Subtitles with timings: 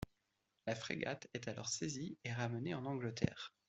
[0.65, 3.53] La frégate est alors saisie et ramenée en Angleterre.